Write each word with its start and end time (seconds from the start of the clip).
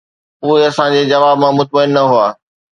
اهي 0.43 0.61
اسان 0.69 0.89
جي 0.95 1.01
جواب 1.11 1.35
مان 1.41 1.53
مطمئن 1.59 1.89
نه 1.95 2.03
هئا. 2.13 2.29